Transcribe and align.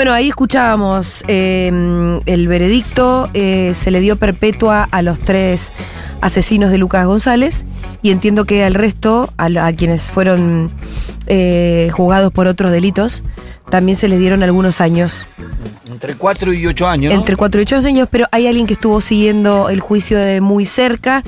Bueno, 0.00 0.14
ahí 0.14 0.28
escuchábamos 0.30 1.22
eh, 1.28 1.70
el 2.24 2.48
veredicto, 2.48 3.28
eh, 3.34 3.74
se 3.74 3.90
le 3.90 4.00
dio 4.00 4.16
perpetua 4.16 4.88
a 4.90 5.02
los 5.02 5.20
tres 5.20 5.72
asesinos 6.22 6.70
de 6.70 6.78
Lucas 6.78 7.04
González 7.06 7.66
y 8.00 8.10
entiendo 8.10 8.46
que 8.46 8.64
al 8.64 8.72
resto, 8.72 9.30
a, 9.36 9.66
a 9.66 9.72
quienes 9.74 10.10
fueron 10.10 10.70
eh, 11.26 11.90
juzgados 11.92 12.32
por 12.32 12.46
otros 12.46 12.72
delitos, 12.72 13.22
también 13.68 13.98
se 13.98 14.08
les 14.08 14.18
dieron 14.18 14.42
algunos 14.42 14.80
años, 14.80 15.26
Entre 15.86 16.14
4 16.14 16.54
y 16.54 16.66
8 16.66 16.88
años. 16.88 17.12
¿no? 17.12 17.20
entre 17.20 17.36
4 17.36 17.60
y 17.60 17.64
8 17.64 17.76
años, 17.86 18.08
pero 18.10 18.26
hay 18.32 18.46
alguien 18.46 18.66
que 18.66 18.72
estuvo 18.72 19.02
siguiendo 19.02 19.68
el 19.68 19.80
juicio 19.80 20.18
de 20.18 20.40
muy 20.40 20.64
cerca 20.64 21.22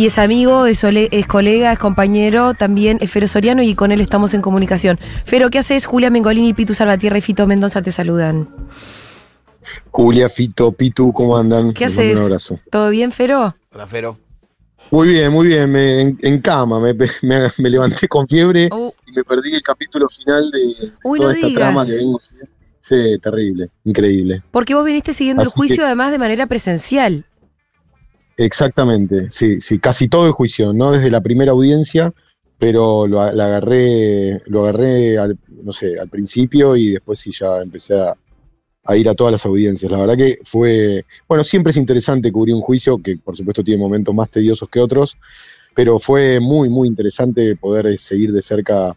y 0.00 0.06
es 0.06 0.18
amigo, 0.18 0.64
es, 0.64 0.82
ole- 0.82 1.08
es 1.12 1.26
colega, 1.26 1.70
es 1.72 1.78
compañero, 1.78 2.54
también 2.54 2.96
es 3.02 3.10
Fero 3.10 3.28
Soriano 3.28 3.62
y 3.62 3.74
con 3.74 3.92
él 3.92 4.00
estamos 4.00 4.32
en 4.32 4.40
comunicación. 4.40 4.98
Fero, 5.26 5.50
¿qué 5.50 5.58
haces? 5.58 5.84
Julia 5.84 6.08
Mengolini, 6.08 6.54
Pitu 6.54 6.72
Salvatierra 6.72 7.18
y 7.18 7.20
Fito 7.20 7.46
Mendoza 7.46 7.82
te 7.82 7.92
saludan. 7.92 8.48
Julia, 9.90 10.30
Fito, 10.30 10.72
Pitu, 10.72 11.12
¿cómo 11.12 11.36
andan? 11.36 11.74
¿Qué 11.74 11.84
Les 11.84 11.92
haces? 11.98 12.18
Un 12.18 12.24
abrazo. 12.24 12.60
¿Todo 12.70 12.88
bien, 12.88 13.12
Fero? 13.12 13.54
Hola, 13.74 13.86
Fero. 13.86 14.18
Muy 14.90 15.08
bien, 15.08 15.30
muy 15.32 15.48
bien, 15.48 15.70
me- 15.70 16.00
en, 16.00 16.18
en 16.22 16.40
cama, 16.40 16.80
me, 16.80 16.94
me- 16.94 17.50
me 17.58 17.68
levanté 17.70 18.08
con 18.08 18.26
fiebre 18.26 18.70
Uh, 18.72 18.90
y 19.06 19.12
me 19.12 19.22
perdí 19.22 19.54
el 19.54 19.62
capítulo 19.62 20.08
final 20.08 20.50
de 20.50 20.92
Uy, 21.04 21.18
toda 21.18 21.30
no 21.32 21.34
esta 21.36 21.46
digas. 21.46 21.62
trama 21.62 21.84
que 21.84 21.92
vengo. 21.96 22.18
Sí, 22.80 23.18
terrible, 23.22 23.68
increíble. 23.84 24.42
porque 24.50 24.74
vos 24.74 24.84
viniste 24.84 25.12
siguiendo 25.12 25.42
el 25.42 25.50
juicio 25.50 25.76
que- 25.76 25.82
además 25.82 26.10
de 26.10 26.18
manera 26.18 26.46
presencial. 26.46 27.26
Exactamente, 28.40 29.30
sí, 29.30 29.60
sí, 29.60 29.78
casi 29.78 30.08
todo 30.08 30.24
el 30.26 30.32
juicio, 30.32 30.72
no 30.72 30.92
desde 30.92 31.10
la 31.10 31.20
primera 31.20 31.52
audiencia, 31.52 32.14
pero 32.58 33.06
lo, 33.06 33.30
la 33.32 33.44
agarré, 33.44 34.40
lo 34.46 34.62
agarré 34.62 35.18
al, 35.18 35.38
no 35.62 35.74
sé, 35.74 35.98
al 36.00 36.08
principio 36.08 36.74
y 36.74 36.92
después 36.92 37.18
sí 37.18 37.32
ya 37.38 37.60
empecé 37.60 37.94
a, 38.00 38.96
ir 38.96 39.10
a 39.10 39.14
todas 39.14 39.32
las 39.32 39.44
audiencias. 39.44 39.92
La 39.92 39.98
verdad 40.00 40.16
que 40.16 40.38
fue, 40.44 41.04
bueno, 41.28 41.44
siempre 41.44 41.72
es 41.72 41.76
interesante 41.76 42.32
cubrir 42.32 42.54
un 42.54 42.62
juicio 42.62 42.96
que 42.96 43.18
por 43.18 43.36
supuesto 43.36 43.62
tiene 43.62 43.78
momentos 43.78 44.14
más 44.14 44.30
tediosos 44.30 44.70
que 44.70 44.80
otros, 44.80 45.18
pero 45.74 45.98
fue 45.98 46.40
muy, 46.40 46.70
muy 46.70 46.88
interesante 46.88 47.56
poder 47.56 47.88
eh, 47.88 47.98
seguir 47.98 48.32
de 48.32 48.40
cerca 48.40 48.96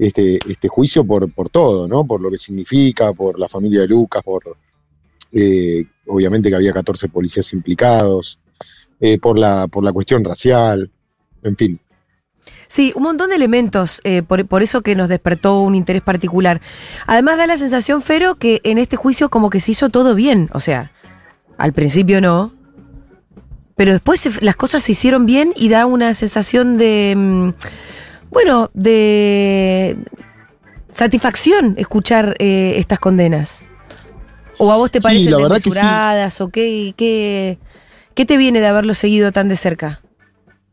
este, 0.00 0.40
este 0.48 0.66
juicio 0.66 1.04
por, 1.04 1.32
por 1.32 1.48
todo, 1.48 1.86
¿no? 1.86 2.04
Por 2.04 2.20
lo 2.20 2.28
que 2.28 2.38
significa, 2.38 3.12
por 3.12 3.38
la 3.38 3.48
familia 3.48 3.82
de 3.82 3.86
Lucas, 3.86 4.24
por 4.24 4.56
eh, 5.30 5.84
obviamente 6.08 6.48
que 6.48 6.56
había 6.56 6.72
14 6.72 7.08
policías 7.08 7.52
implicados, 7.52 8.40
eh, 9.00 9.18
por, 9.18 9.38
la, 9.38 9.68
por 9.68 9.84
la 9.84 9.92
cuestión 9.92 10.24
racial, 10.24 10.90
en 11.42 11.56
fin. 11.56 11.80
Sí, 12.66 12.92
un 12.94 13.02
montón 13.04 13.30
de 13.30 13.36
elementos, 13.36 14.00
eh, 14.04 14.22
por, 14.22 14.46
por 14.46 14.62
eso 14.62 14.82
que 14.82 14.94
nos 14.94 15.08
despertó 15.08 15.60
un 15.62 15.74
interés 15.74 16.02
particular. 16.02 16.60
Además 17.06 17.38
da 17.38 17.46
la 17.46 17.56
sensación, 17.56 18.02
Fero, 18.02 18.34
que 18.36 18.60
en 18.64 18.78
este 18.78 18.96
juicio 18.96 19.28
como 19.30 19.48
que 19.50 19.60
se 19.60 19.72
hizo 19.72 19.88
todo 19.88 20.14
bien. 20.14 20.50
O 20.52 20.60
sea, 20.60 20.92
al 21.56 21.72
principio 21.72 22.20
no, 22.20 22.52
pero 23.76 23.92
después 23.92 24.20
se- 24.20 24.44
las 24.44 24.56
cosas 24.56 24.82
se 24.82 24.92
hicieron 24.92 25.24
bien 25.24 25.52
y 25.56 25.68
da 25.68 25.86
una 25.86 26.12
sensación 26.14 26.76
de, 26.78 27.14
mm, 27.16 27.50
bueno, 28.30 28.70
de 28.74 29.96
satisfacción 30.90 31.74
escuchar 31.78 32.34
eh, 32.38 32.74
estas 32.76 32.98
condenas. 32.98 33.64
¿O 34.58 34.72
a 34.72 34.76
vos 34.76 34.90
te 34.90 35.00
parecen 35.00 35.34
sí. 35.34 35.40
desmesuradas? 35.42 36.40
¿O 36.40 36.48
qué, 36.48 36.92
qué, 36.96 37.58
qué 38.18 38.26
te 38.26 38.36
viene 38.36 38.60
de 38.60 38.66
haberlo 38.66 38.94
seguido 38.94 39.30
tan 39.30 39.48
de 39.48 39.54
cerca? 39.54 40.00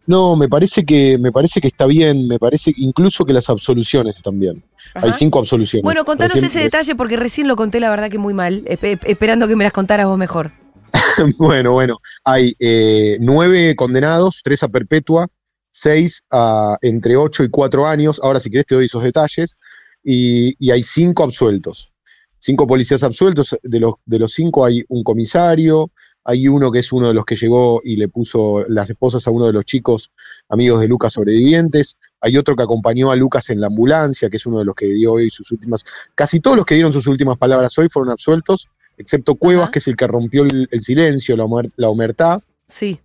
No, 0.07 0.35
me 0.35 0.49
parece 0.49 0.83
que, 0.83 1.19
me 1.19 1.31
parece 1.31 1.61
que 1.61 1.67
está 1.67 1.85
bien, 1.85 2.27
me 2.27 2.39
parece 2.39 2.73
incluso 2.75 3.23
que 3.23 3.33
las 3.33 3.51
absoluciones 3.51 4.17
están 4.17 4.39
bien. 4.39 4.63
Hay 4.95 5.09
Ajá. 5.09 5.17
cinco 5.19 5.37
absoluciones. 5.37 5.83
Bueno, 5.83 6.05
contanos 6.05 6.33
Recién- 6.41 6.47
ese 6.49 6.59
detalle 6.61 6.95
porque 6.95 7.17
recién 7.17 7.47
lo 7.47 7.55
conté, 7.55 7.79
la 7.79 7.91
verdad 7.91 8.09
que 8.09 8.17
muy 8.17 8.33
mal, 8.33 8.65
espe- 8.65 8.99
esperando 9.05 9.47
que 9.47 9.55
me 9.55 9.63
las 9.63 9.73
contaras 9.73 10.07
vos 10.07 10.17
mejor. 10.17 10.51
Bueno, 11.37 11.73
bueno, 11.73 11.97
hay 12.23 12.55
eh, 12.59 13.17
nueve 13.19 13.75
condenados, 13.75 14.41
tres 14.43 14.63
a 14.63 14.67
perpetua, 14.67 15.27
seis 15.69 16.23
a 16.31 16.77
entre 16.81 17.15
ocho 17.15 17.43
y 17.43 17.49
cuatro 17.49 17.85
años. 17.85 18.19
Ahora, 18.23 18.39
si 18.39 18.49
querés, 18.49 18.65
te 18.65 18.73
doy 18.75 18.85
esos 18.85 19.03
detalles. 19.03 19.57
Y, 20.03 20.55
y 20.59 20.71
hay 20.71 20.81
cinco 20.83 21.23
absueltos. 21.23 21.91
Cinco 22.39 22.65
policías 22.65 23.03
absueltos. 23.03 23.55
De 23.63 23.79
los, 23.79 23.93
de 24.05 24.19
los 24.19 24.33
cinco 24.33 24.65
hay 24.65 24.83
un 24.87 25.03
comisario, 25.03 25.91
hay 26.27 26.47
uno 26.47 26.71
que 26.71 26.79
es 26.79 26.91
uno 26.91 27.07
de 27.07 27.13
los 27.13 27.23
que 27.23 27.35
llegó 27.35 27.81
y 27.83 27.95
le 27.97 28.07
puso 28.07 28.65
las 28.67 28.89
esposas 28.89 29.25
a 29.27 29.31
uno 29.31 29.45
de 29.45 29.53
los 29.53 29.63
chicos 29.63 30.11
amigos 30.49 30.81
de 30.81 30.87
Lucas 30.87 31.13
sobrevivientes. 31.13 31.97
Hay 32.19 32.35
otro 32.37 32.55
que 32.55 32.63
acompañó 32.63 33.11
a 33.11 33.15
Lucas 33.15 33.49
en 33.51 33.61
la 33.61 33.67
ambulancia, 33.67 34.29
que 34.29 34.37
es 34.37 34.45
uno 34.47 34.57
de 34.59 34.65
los 34.65 34.75
que 34.75 34.87
dio 34.87 35.13
hoy 35.13 35.29
sus 35.29 35.51
últimas. 35.51 35.83
Casi 36.15 36.39
todos 36.39 36.57
los 36.57 36.65
que 36.65 36.73
dieron 36.75 36.91
sus 36.91 37.05
últimas 37.05 37.37
palabras 37.37 37.77
hoy 37.77 37.89
fueron 37.89 38.11
absueltos, 38.11 38.67
excepto 38.97 39.35
Cuevas, 39.35 39.65
Ajá. 39.65 39.71
que 39.71 39.79
es 39.79 39.87
el 39.87 39.95
que 39.95 40.07
rompió 40.07 40.43
el, 40.43 40.67
el 40.71 40.81
silencio, 40.81 41.37
la, 41.37 41.45
la 41.75 41.89
humertad, 41.89 42.41
Sí, 42.67 42.99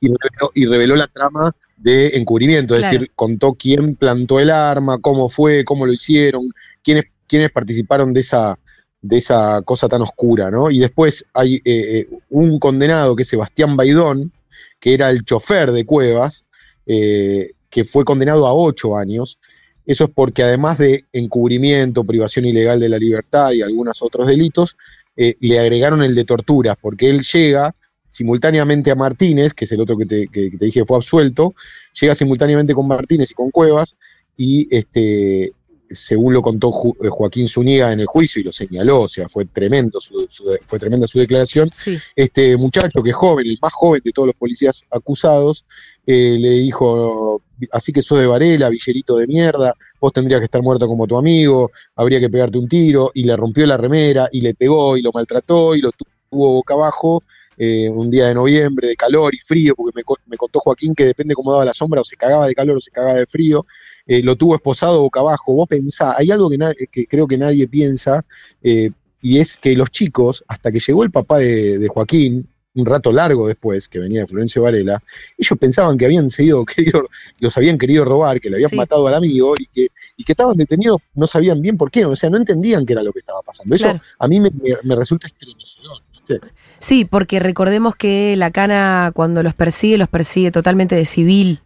y 0.00 0.06
reveló, 0.06 0.50
y 0.54 0.66
reveló 0.66 0.94
la 0.96 1.08
trama 1.08 1.54
de 1.76 2.08
encubrimiento, 2.16 2.74
es 2.76 2.80
Claro. 2.82 2.98
decir, 2.98 3.12
contó 3.16 3.54
quién 3.54 3.96
plantó 3.96 4.38
el 4.38 4.50
arma, 4.50 4.98
cómo 5.00 5.28
fue, 5.28 5.64
cómo 5.64 5.86
lo 5.86 5.92
hicieron, 5.92 6.42
quiénes, 6.84 7.06
quiénes 7.26 7.50
participaron 7.50 8.12
de 8.12 8.20
esa, 8.20 8.56
de 9.02 9.18
esa 9.18 9.62
cosa 9.62 9.88
tan 9.88 10.02
oscura, 10.02 10.50
¿no? 10.50 10.70
Y 10.70 10.78
después 10.78 11.24
hay 11.32 11.56
eh, 11.56 11.60
eh, 11.64 12.08
un 12.28 12.58
condenado 12.58 13.16
que 13.16 13.22
es 13.22 13.28
Sebastián 13.28 13.76
Baidón, 13.76 14.32
que 14.78 14.94
era 14.94 15.10
el 15.10 15.24
chofer 15.24 15.72
de 15.72 15.84
Cuevas, 15.86 16.44
eh, 16.86 17.52
que 17.70 17.84
fue 17.84 18.04
condenado 18.04 18.46
a 18.46 18.54
ocho 18.54 18.96
años. 18.96 19.38
Eso 19.86 20.04
es 20.04 20.10
porque 20.14 20.42
además 20.42 20.78
de 20.78 21.04
encubrimiento, 21.12 22.04
privación 22.04 22.44
ilegal 22.44 22.78
de 22.78 22.88
la 22.88 22.98
libertad 22.98 23.52
y 23.52 23.62
algunos 23.62 24.02
otros 24.02 24.26
delitos, 24.26 24.76
le 25.16 25.58
agregaron 25.58 26.02
el 26.02 26.14
de 26.14 26.24
torturas, 26.24 26.76
porque 26.80 27.10
él 27.10 27.20
llega 27.20 27.74
simultáneamente 28.10 28.90
a 28.90 28.94
Martínez, 28.94 29.52
que 29.52 29.66
es 29.66 29.72
el 29.72 29.80
otro 29.80 29.96
que- 29.98 30.26
que 30.32 30.50
te 30.50 30.64
dije 30.64 30.84
fue 30.86 30.96
absuelto, 30.96 31.54
llega 32.00 32.14
simultáneamente 32.14 32.74
con 32.74 32.88
Martínez 32.88 33.30
y 33.30 33.34
con 33.34 33.50
Cuevas, 33.50 33.96
y 34.36 34.66
este, 34.74 35.52
según 35.90 36.34
lo 36.34 36.42
contó 36.42 36.70
eh, 37.02 37.08
Joaquín 37.10 37.48
Zúñiga 37.48 37.92
en 37.92 38.00
el 38.00 38.06
juicio 38.06 38.40
y 38.40 38.44
lo 38.44 38.52
señaló, 38.52 39.02
o 39.02 39.08
sea, 39.08 39.28
fue 39.28 39.44
tremendo 39.46 40.00
su- 40.00 40.26
su- 40.28 40.56
fue 40.66 40.78
tremenda 40.78 41.06
su 41.06 41.18
declaración, 41.18 41.68
sí. 41.72 41.98
este 42.14 42.56
muchacho 42.56 43.02
que 43.02 43.10
es 43.10 43.16
joven, 43.16 43.46
el 43.46 43.58
más 43.60 43.72
joven 43.72 44.00
de 44.04 44.12
todos 44.12 44.26
los 44.28 44.36
policías 44.36 44.84
acusados, 44.90 45.64
eh, 46.06 46.36
le 46.40 46.50
dijo, 46.50 47.42
así 47.72 47.92
que 47.92 48.02
sos 48.02 48.18
de 48.20 48.26
Varela, 48.26 48.68
villerito 48.68 49.16
de 49.16 49.26
mierda, 49.26 49.74
vos 50.00 50.12
tendrías 50.12 50.40
que 50.40 50.46
estar 50.46 50.62
muerto 50.62 50.86
como 50.86 51.06
tu 51.06 51.16
amigo, 51.16 51.70
habría 51.96 52.20
que 52.20 52.30
pegarte 52.30 52.58
un 52.58 52.68
tiro, 52.68 53.10
y 53.14 53.24
le 53.24 53.36
rompió 53.36 53.66
la 53.66 53.76
remera, 53.76 54.28
y 54.32 54.40
le 54.40 54.54
pegó, 54.54 54.96
y 54.96 55.02
lo 55.02 55.10
maltrató, 55.12 55.74
y 55.74 55.80
lo 55.80 55.90
tuvo 55.92 56.52
boca 56.52 56.74
abajo, 56.74 57.22
eh, 57.62 57.90
un 57.90 58.10
día 58.10 58.28
de 58.28 58.34
noviembre, 58.34 58.88
de 58.88 58.96
calor 58.96 59.34
y 59.34 59.38
frío, 59.38 59.74
porque 59.76 59.92
me, 59.94 60.02
me 60.28 60.36
contó 60.38 60.60
Joaquín 60.60 60.94
que 60.94 61.04
depende 61.04 61.34
cómo 61.34 61.52
daba 61.52 61.66
la 61.66 61.74
sombra, 61.74 62.00
o 62.00 62.04
se 62.04 62.16
cagaba 62.16 62.48
de 62.48 62.54
calor 62.54 62.78
o 62.78 62.80
se 62.80 62.90
cagaba 62.90 63.18
de 63.18 63.26
frío, 63.26 63.66
eh, 64.06 64.22
lo 64.22 64.34
tuvo 64.34 64.54
esposado 64.54 65.02
boca 65.02 65.20
abajo, 65.20 65.52
vos 65.52 65.68
pensá, 65.68 66.16
hay 66.16 66.30
algo 66.30 66.48
que, 66.48 66.86
que 66.90 67.06
creo 67.06 67.26
que 67.26 67.36
nadie 67.36 67.68
piensa, 67.68 68.24
eh, 68.62 68.92
y 69.20 69.40
es 69.40 69.58
que 69.58 69.76
los 69.76 69.90
chicos, 69.90 70.42
hasta 70.48 70.72
que 70.72 70.80
llegó 70.80 71.04
el 71.04 71.10
papá 71.10 71.36
de, 71.36 71.76
de 71.76 71.88
Joaquín, 71.88 72.48
un 72.74 72.86
rato 72.86 73.10
largo 73.12 73.48
después, 73.48 73.88
que 73.88 73.98
venía 73.98 74.26
Florencio 74.26 74.62
Varela, 74.62 75.02
ellos 75.36 75.58
pensaban 75.58 75.98
que 75.98 76.04
habían 76.04 76.30
seguido, 76.30 76.64
querido, 76.76 77.08
los 77.40 77.56
habían 77.56 77.76
querido 77.78 78.04
robar, 78.04 78.40
que 78.40 78.48
le 78.48 78.56
habían 78.56 78.70
Sí. 78.70 78.76
matado 78.76 79.06
al 79.08 79.14
amigo 79.14 79.54
y 79.58 79.66
que, 79.66 79.88
y 80.16 80.24
que 80.24 80.32
estaban 80.32 80.56
detenidos, 80.56 80.98
no 81.14 81.26
sabían 81.26 81.60
bien 81.60 81.76
por 81.76 81.90
qué, 81.90 82.04
o 82.04 82.14
sea, 82.14 82.30
no 82.30 82.36
entendían 82.36 82.86
qué 82.86 82.92
era 82.92 83.02
lo 83.02 83.12
que 83.12 83.18
estaba 83.20 83.42
pasando. 83.42 83.74
Eso 83.74 83.84
Claro. 83.84 84.00
a 84.18 84.28
mí 84.28 84.38
me, 84.40 84.50
me- 84.50 84.76
me 84.84 84.94
resulta 84.96 85.26
estremecedor, 85.26 86.02
¿viste? 86.12 86.40
Sí, 86.78 87.04
porque 87.04 87.40
recordemos 87.40 87.96
que 87.96 88.36
la 88.36 88.50
cana 88.52 89.10
cuando 89.14 89.42
los 89.42 89.54
persigue, 89.54 89.98
los 89.98 90.08
persigue 90.08 90.50
totalmente 90.52 90.94
de 90.94 91.04
civil. 91.04 91.60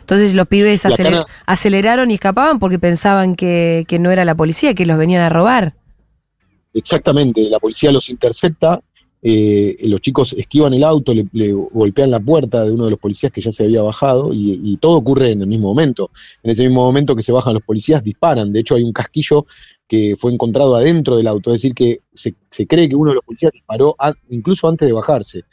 Entonces 0.00 0.32
los 0.32 0.46
pibes 0.48 0.82
La 0.84 0.90
aceler- 0.90 1.10
cana- 1.12 1.26
aceleraron 1.44 2.10
y 2.10 2.14
escapaban 2.14 2.58
porque 2.58 2.78
pensaban 2.78 3.36
que, 3.36 3.84
que 3.86 3.98
no 3.98 4.10
era 4.10 4.24
la 4.24 4.34
policía, 4.34 4.72
que 4.72 4.86
los 4.86 4.96
venían 4.96 5.20
a 5.20 5.28
robar. 5.28 5.74
Exactamente, 6.74 7.42
la 7.50 7.58
policía 7.58 7.90
los 7.92 8.08
intercepta, 8.08 8.80
eh, 9.22 9.76
los 9.82 10.00
chicos 10.00 10.32
esquivan 10.38 10.74
el 10.74 10.84
auto, 10.84 11.12
le, 11.12 11.52
golpean 11.52 12.10
la 12.10 12.20
puerta 12.20 12.64
de 12.64 12.70
uno 12.70 12.84
de 12.84 12.92
los 12.92 13.00
policías 13.00 13.32
que 13.32 13.40
ya 13.40 13.50
se 13.50 13.64
había 13.64 13.82
bajado 13.82 14.30
y, 14.32 14.76
todo 14.80 14.96
ocurre 14.96 15.32
en 15.32 15.40
el 15.42 15.48
mismo 15.48 15.68
momento. 15.68 16.10
En 16.42 16.50
ese 16.52 16.62
mismo 16.62 16.84
momento 16.84 17.16
que 17.16 17.22
se 17.22 17.32
bajan 17.32 17.54
los 17.54 17.62
policías, 17.62 18.02
disparan. 18.02 18.52
De 18.52 18.60
hecho, 18.60 18.76
hay 18.76 18.84
un 18.84 18.92
casquillo 18.92 19.46
que 19.88 20.16
fue 20.18 20.32
encontrado 20.32 20.76
adentro 20.76 21.16
del 21.16 21.26
auto, 21.26 21.50
es 21.50 21.62
decir, 21.62 21.74
que 21.74 22.00
se, 22.12 22.34
cree 22.66 22.88
que 22.88 22.94
uno 22.94 23.10
de 23.10 23.16
los 23.16 23.24
policías 23.24 23.52
disparó 23.52 23.96
incluso 24.28 24.68
antes 24.68 24.86
de 24.86 24.92
bajarse. 24.92 25.44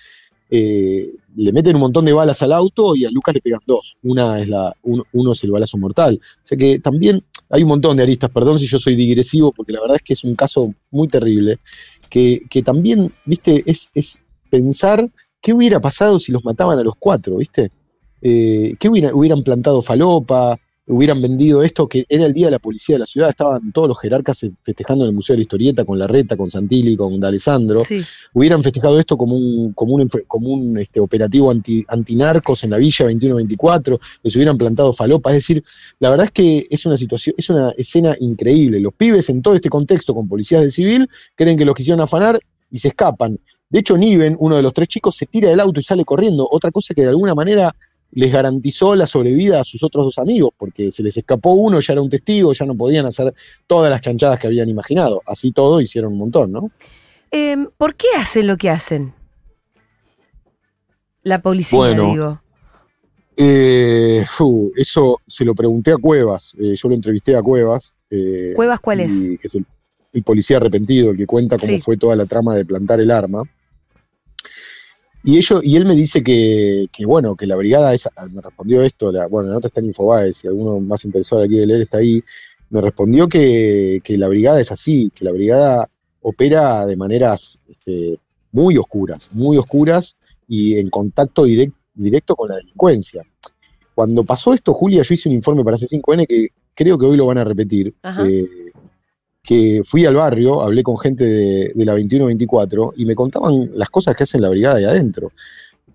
Eh, 0.49 1.11
le 1.37 1.51
meten 1.51 1.75
un 1.75 1.81
montón 1.81 2.05
de 2.05 2.13
balas 2.13 2.41
al 2.43 2.53
auto 2.53 2.95
y 2.95 3.03
a 3.03 3.09
Lucas 3.09 3.33
le 3.33 3.41
pegan 3.41 3.61
dos. 3.65 3.95
Una 4.03 4.39
es 4.39 4.47
la, 4.47 4.73
un- 4.83 5.03
uno 5.13 5.33
es 5.33 5.43
el 5.43 5.51
balazo 5.51 5.77
mortal. 5.77 6.19
O 6.43 6.47
sea 6.47 6.57
que 6.57 6.79
también 6.79 7.23
hay 7.49 7.63
un 7.63 7.69
montón 7.69 7.97
de 7.97 8.03
aristas, 8.03 8.31
perdón 8.31 8.59
si 8.59 8.67
yo 8.67 8.79
soy 8.79 8.95
digresivo, 8.95 9.51
porque 9.51 9.73
la 9.73 9.81
verdad 9.81 9.97
es 9.97 10.03
que 10.03 10.13
es 10.13 10.23
un 10.23 10.35
caso 10.35 10.73
muy 10.91 11.07
terrible, 11.07 11.59
que, 12.09 12.41
que 12.49 12.63
también, 12.63 13.11
viste, 13.25 13.63
es, 13.69 13.89
es 13.93 14.21
pensar 14.49 15.09
qué 15.41 15.53
hubiera 15.53 15.79
pasado 15.79 16.19
si 16.19 16.31
los 16.31 16.43
mataban 16.45 16.79
a 16.79 16.83
los 16.83 16.95
cuatro, 16.97 17.37
viste. 17.37 17.71
Eh, 18.21 18.75
¿Qué 18.79 18.89
hubiera- 18.89 19.13
hubieran 19.13 19.43
plantado 19.43 19.81
falopa? 19.81 20.57
Hubieran 20.87 21.21
vendido 21.21 21.63
esto, 21.63 21.87
que 21.87 22.05
era 22.07 22.25
el 22.25 22.33
día 22.33 22.47
de 22.47 22.51
la 22.51 22.59
policía 22.59 22.95
de 22.95 22.99
la 22.99 23.05
ciudad, 23.05 23.29
estaban 23.29 23.71
todos 23.71 23.87
los 23.87 23.99
jerarcas 23.99 24.39
festejando 24.63 25.03
en 25.03 25.09
el 25.09 25.15
Museo 25.15 25.33
de 25.33 25.37
la 25.39 25.41
Historieta 25.41 25.85
con 25.85 25.97
la 25.97 26.07
Reta, 26.07 26.37
con 26.37 26.51
Santilli, 26.51 26.95
con 26.95 27.19
D'Alessandro, 27.19 27.81
hubieran 28.33 28.61
festejado 28.61 28.99
esto 28.99 29.17
como 29.17 29.35
un, 29.35 29.73
como 29.73 29.95
un, 29.95 30.09
como 30.27 30.49
un 30.49 30.77
este, 30.77 30.99
operativo 30.99 31.49
anti, 31.49 31.83
antinarcos 31.87 32.63
en 32.63 32.69
la 32.69 32.77
Villa 32.77 33.05
2124, 33.05 33.99
les 34.21 34.35
hubieran 34.35 34.57
plantado 34.57 34.93
falopa, 34.93 35.31
es 35.31 35.37
decir, 35.37 35.63
la 35.99 36.11
verdad 36.11 36.27
es 36.27 36.31
que 36.31 36.67
es 36.69 36.85
una 36.85 36.97
situación, 36.97 37.35
es 37.37 37.49
una 37.49 37.71
escena 37.71 38.15
increíble. 38.19 38.79
Los 38.79 38.93
pibes 38.93 39.29
en 39.29 39.41
todo 39.41 39.55
este 39.55 39.69
contexto 39.69 40.13
con 40.13 40.27
policías 40.27 40.61
de 40.61 40.71
civil 40.71 41.09
creen 41.35 41.57
que 41.57 41.65
los 41.65 41.75
quisieron 41.75 42.01
afanar 42.01 42.39
y 42.71 42.77
se 42.77 42.89
escapan. 42.89 43.39
De 43.69 43.79
hecho, 43.79 43.97
Niven, 43.97 44.35
uno 44.39 44.55
de 44.55 44.61
los 44.61 44.73
tres 44.73 44.87
chicos, 44.87 45.17
se 45.17 45.25
tira 45.25 45.49
del 45.49 45.59
auto 45.59 45.79
y 45.79 45.83
sale 45.83 46.05
corriendo. 46.05 46.47
Otra 46.49 46.71
cosa 46.71 46.93
que 46.93 47.01
de 47.01 47.09
alguna 47.09 47.33
manera 47.33 47.75
les 48.15 48.31
garantizó 48.31 48.95
la 48.95 49.05
sobrevida 49.05 49.59
a 49.59 49.63
sus 49.63 49.83
otros 49.83 50.05
dos 50.05 50.17
amigos, 50.17 50.51
porque 50.57 50.91
se 50.91 51.03
les 51.03 51.15
escapó 51.17 51.53
uno, 51.53 51.79
ya 51.81 51.93
era 51.93 52.01
un 52.01 52.09
testigo, 52.09 52.53
ya 52.53 52.65
no 52.65 52.75
podían 52.75 53.05
hacer 53.05 53.33
todas 53.67 53.91
las 53.91 54.01
chanchadas 54.01 54.39
que 54.39 54.47
habían 54.47 54.69
imaginado. 54.69 55.21
Así 55.25 55.51
todo 55.51 55.81
hicieron 55.81 56.13
un 56.13 56.19
montón, 56.19 56.51
¿no? 56.51 56.71
Em, 57.29 57.67
¿Por 57.77 57.95
qué 57.95 58.07
hacen 58.17 58.47
lo 58.47 58.55
que 58.55 58.69
hacen? 58.69 59.13
La 61.23 61.41
policía, 61.41 61.89
digo. 61.89 62.41
Eh, 63.35 64.25
eso 64.77 65.21
se 65.27 65.43
lo 65.43 65.53
pregunté 65.53 65.91
a 65.91 65.97
Cuevas, 65.97 66.55
eh, 66.57 66.73
yo 66.75 66.87
lo 66.87 66.95
entrevisté 66.95 67.35
a 67.35 67.41
Cuevas. 67.41 67.93
Eh, 68.09 68.53
¿Cuevas 68.55 68.79
cuál 68.79 69.01
es? 69.01 69.11
es 69.43 69.55
el, 69.55 69.65
policía 70.23 70.55
arrepentido, 70.55 71.11
el 71.11 71.17
que 71.17 71.25
cuenta 71.25 71.57
cómo 71.57 71.77
fue 71.81 71.97
toda 71.97 72.15
la 72.15 72.25
trama 72.25 72.55
de 72.55 72.63
plantar 72.63 73.01
el 73.01 73.11
arma. 73.11 73.43
Y, 75.27 75.37
ellos, 75.37 75.61
y 75.63 75.75
él 75.75 75.87
me 75.87 75.95
dice 75.95 76.23
que, 76.23 76.87
bueno, 77.03 77.35
que 77.35 77.47
la 77.47 77.55
brigada 77.55 77.95
esa, 77.95 78.11
me 78.31 78.43
respondió 78.43 78.83
esto, 78.83 79.11
la, 79.11 79.25
bueno, 79.25 79.49
la 79.49 79.55
nota 79.55 79.69
está 79.69 79.79
en 79.79 79.87
Infobae, 79.87 80.33
si 80.33 80.47
alguno 80.47 80.79
más 80.79 81.03
interesado 81.03 81.41
de 81.41 81.47
aquí 81.47 81.57
de 81.57 81.65
leer 81.65 81.81
está 81.81 81.97
ahí, 81.97 82.23
me 82.69 82.79
respondió 82.79 83.27
que, 83.27 84.01
la 84.07 84.27
brigada 84.27 84.61
es 84.61 84.71
así, 84.71 85.11
que 85.15 85.25
la 85.25 85.31
brigada 85.31 85.89
opera 86.21 86.85
de 86.85 86.95
maneras 86.95 87.57
este, 87.67 88.19
muy 88.51 88.77
oscuras, 88.77 89.27
muy 89.31 89.57
oscuras 89.57 90.15
y 90.47 90.77
en 90.77 90.91
contacto 90.91 91.45
directo 91.45 92.35
con 92.35 92.49
la 92.49 92.57
delincuencia. 92.57 93.23
Cuando 93.95 94.23
pasó 94.23 94.53
esto, 94.53 94.75
Julia, 94.75 95.01
yo 95.01 95.13
hice 95.15 95.27
un 95.27 95.33
informe 95.33 95.63
para 95.63 95.77
C5N 95.77 96.27
que 96.27 96.49
creo 96.75 96.99
que 96.99 97.05
hoy 97.07 97.17
lo 97.17 97.25
van 97.25 97.39
a 97.39 97.43
repetir 97.43 97.95
que 99.45 99.81
fui 99.85 100.05
al 100.05 100.15
barrio, 100.15 100.61
hablé 100.61 100.83
con 100.83 100.97
gente 100.97 101.23
de, 101.23 101.85
la 101.85 101.93
2124 101.93 102.93
y 102.97 103.05
me 103.05 103.15
contaban 103.15 103.71
las 103.75 103.89
cosas 103.89 104.15
que 104.15 104.23
hacen 104.23 104.41
la 104.41 104.49
brigada 104.49 104.77
ahí 104.77 104.85
adentro. 104.85 105.31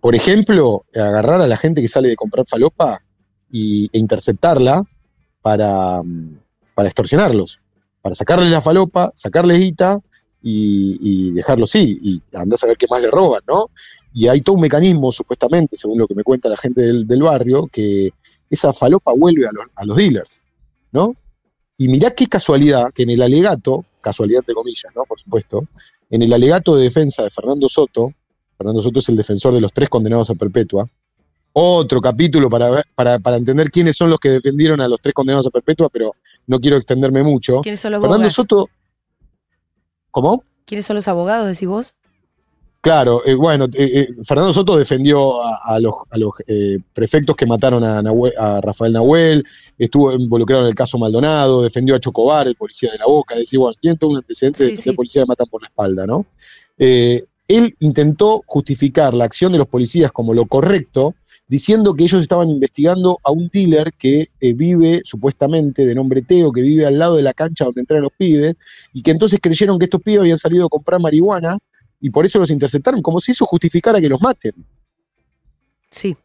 Por 0.00 0.14
ejemplo, 0.14 0.85
agarrar 0.94 1.41
a 1.41 1.47
la 1.47 1.56
gente 1.56 1.82
que 1.82 1.88
sale 1.88 2.08
de 2.08 2.17
comprar 2.17 2.47
falopa 2.47 3.02
y, 3.50 3.91
e 3.93 3.99
interceptarla 3.99 4.85
para, 5.43 6.00
para 6.75 6.88
extorsionarlos, 6.88 7.58
para 8.00 8.14
sacarles 8.14 8.50
la 8.50 8.62
falopa, 8.62 9.12
sacarles 9.14 9.58
guita 9.58 9.99
y, 10.43 10.99
y 11.00 11.32
dejarlos 11.32 11.70
sí, 11.70 11.99
y 12.02 12.23
andar 12.32 12.55
a 12.55 12.58
saber 12.58 12.76
qué 12.76 12.87
más 12.88 13.02
le 13.02 13.11
roban, 13.11 13.43
¿no? 13.47 13.67
Y 14.12 14.29
hay 14.29 14.41
todo 14.41 14.56
un 14.56 14.62
mecanismo, 14.62 15.12
supuestamente, 15.12 15.76
según 15.76 15.99
lo 15.99 16.06
que 16.06 16.14
me 16.14 16.25
cuenta 16.25 16.49
la 16.49 16.56
gente 16.56 16.81
del, 16.82 17.23
barrio, 17.23 17.69
que 17.70 18.12
esa 18.49 18.73
falopa 18.73 19.12
vuelve 19.12 19.47
a 19.47 19.52
los, 19.52 19.67
a 19.75 19.85
los 19.85 19.97
dealers, 19.97 20.43
¿no? 20.93 21.14
Y 21.80 21.88
mirá 21.88 22.10
qué 22.10 22.26
casualidad 22.26 22.92
que 22.92 23.04
en 23.04 23.08
el 23.08 23.22
alegato, 23.22 23.86
casualidad 24.02 24.44
de 24.46 24.52
comillas, 24.52 24.92
¿no? 24.94 25.04
Por 25.04 25.18
supuesto, 25.18 25.64
en 26.10 26.20
el 26.20 26.30
alegato 26.30 26.76
de 26.76 26.82
defensa 26.82 27.22
de 27.22 27.30
Fernando 27.30 27.70
Soto, 27.70 28.12
Fernando 28.58 28.82
Soto 28.82 28.98
es 28.98 29.08
el 29.08 29.16
defensor 29.16 29.54
de 29.54 29.62
los 29.62 29.72
tres 29.72 29.88
condenados 29.88 30.28
a 30.28 30.34
perpetua, 30.34 30.86
otro 31.54 32.02
capítulo 32.02 32.50
para, 32.50 32.84
para, 32.94 33.18
para 33.18 33.38
entender 33.38 33.70
quiénes 33.70 33.96
son 33.96 34.10
los 34.10 34.20
que 34.20 34.28
defendieron 34.28 34.82
a 34.82 34.88
los 34.88 35.00
tres 35.00 35.14
condenados 35.14 35.46
a 35.46 35.50
perpetua, 35.50 35.88
pero 35.90 36.16
no 36.46 36.60
quiero 36.60 36.76
extenderme 36.76 37.22
mucho. 37.22 37.62
¿Quiénes 37.62 37.80
son 37.80 37.92
los 37.92 38.02
Fernando 38.02 38.28
Soto. 38.28 38.68
¿Cómo? 40.10 40.44
¿Quiénes 40.66 40.84
son 40.84 40.96
los 40.96 41.08
abogados, 41.08 41.46
decís 41.46 41.66
vos? 41.66 41.94
Claro, 42.82 43.22
eh, 43.26 43.34
bueno, 43.34 43.66
eh, 43.74 43.90
eh, 43.94 44.08
Fernando 44.24 44.54
Soto 44.54 44.78
defendió 44.78 45.42
a, 45.42 45.78
los, 45.78 45.94
prefectos 46.94 47.36
que 47.36 47.44
mataron 47.44 47.84
a, 47.84 48.60
Rafael 48.62 48.94
Nahuel, 48.94 49.44
estuvo 49.76 50.12
involucrado 50.12 50.62
en 50.62 50.70
el 50.70 50.74
caso 50.74 50.96
Maldonado, 50.96 51.62
defendió 51.62 51.94
a 51.94 52.00
Chocobar, 52.00 52.48
el 52.48 52.54
policía 52.54 52.90
de 52.92 52.98
la 52.98 53.04
Boca, 53.04 53.34
decir, 53.34 53.58
bueno, 53.58 53.76
tiene 53.78 53.98
todo 53.98 54.10
un 54.10 54.16
antecedente 54.16 54.74
de 54.74 54.92
policía 54.94 55.22
que 55.22 55.28
matan 55.28 55.48
por 55.50 55.60
la 55.60 55.68
espalda, 55.68 56.06
¿no? 56.06 56.24
él 56.78 57.74
intentó 57.80 58.42
justificar 58.46 59.12
la 59.12 59.24
acción 59.24 59.52
de 59.52 59.58
los 59.58 59.68
policías 59.68 60.12
como 60.12 60.32
lo 60.32 60.46
correcto, 60.46 61.14
diciendo 61.48 61.94
que 61.94 62.04
ellos 62.04 62.22
estaban 62.22 62.48
investigando 62.48 63.18
a 63.24 63.32
un 63.32 63.50
dealer 63.52 63.92
que 63.92 64.28
vive 64.40 65.02
supuestamente 65.04 65.84
de 65.84 65.94
nombre 65.94 66.22
Teo, 66.22 66.52
que 66.52 66.62
vive 66.62 66.86
al 66.86 66.98
lado 66.98 67.16
de 67.16 67.22
la 67.22 67.34
cancha 67.34 67.66
donde 67.66 67.80
entran 67.82 68.00
los 68.00 68.12
pibes, 68.16 68.54
y 68.94 69.02
que 69.02 69.10
entonces 69.10 69.38
creyeron 69.42 69.78
que 69.78 69.84
estos 69.84 70.00
pibes 70.00 70.20
habían 70.20 70.38
salido 70.38 70.64
a 70.64 70.70
comprar 70.70 71.00
marihuana 71.00 71.58
y 72.00 72.11
por 72.11 72.25
eso 72.25 72.38
los 72.38 72.50
interceptaron, 72.50 73.02
como 73.02 73.20
si 73.20 73.32
eso 73.32 73.44
justificara 73.44 74.00
que 74.00 74.08
los 74.08 74.20
maten. 74.20 74.55
Sí. 75.91 76.17